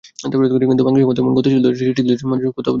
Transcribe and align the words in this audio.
কিন্তু 0.21 0.35
বাংলাদেশের 0.85 1.09
মতো 1.11 1.21
এমন 1.23 1.33
গতিশীল, 1.37 1.57
সৃষ্টিশীল, 1.61 1.63
ধৈর্যশীল, 1.65 2.07
পরিশ্রমী 2.09 2.31
মানুষ 2.31 2.41
কোথাও 2.45 2.49
দেখিনি। 2.55 2.69